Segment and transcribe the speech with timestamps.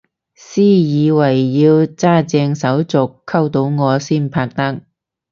[0.33, 4.81] 私以為要揸正手續溝到我先拍得